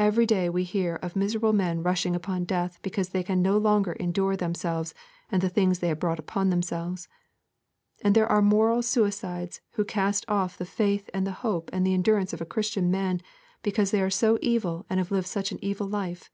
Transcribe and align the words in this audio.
Every 0.00 0.26
day 0.26 0.48
we 0.50 0.64
hear 0.64 0.96
of 0.96 1.14
miserable 1.14 1.52
men 1.52 1.80
rushing 1.84 2.16
upon 2.16 2.42
death 2.44 2.80
because 2.82 3.10
they 3.10 3.22
can 3.22 3.40
no 3.40 3.56
longer 3.56 3.92
endure 3.92 4.36
themselves 4.36 4.94
and 5.30 5.40
the 5.40 5.48
things 5.48 5.78
they 5.78 5.86
have 5.86 6.00
brought 6.00 6.36
on 6.36 6.50
themselves. 6.50 7.06
And 8.02 8.16
there 8.16 8.26
are 8.26 8.42
moral 8.42 8.82
suicides 8.82 9.60
who 9.74 9.84
cast 9.84 10.24
off 10.26 10.58
the 10.58 10.64
faith 10.66 11.08
and 11.14 11.24
the 11.24 11.30
hope 11.46 11.70
and 11.72 11.86
the 11.86 11.94
endurance 11.94 12.32
of 12.32 12.40
a 12.40 12.44
Christian 12.44 12.90
man 12.90 13.20
because 13.62 13.92
they 13.92 14.02
are 14.02 14.10
so 14.10 14.40
evil 14.42 14.86
and 14.90 14.98
have 14.98 15.12
lived 15.12 15.28
such 15.28 15.52
an 15.52 15.60
evil 15.64 15.86
life. 15.86 16.32